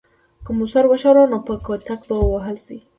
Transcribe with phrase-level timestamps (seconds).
[0.45, 2.79] که مو سر وښوراوه نو په کوتک به ووهل شئ.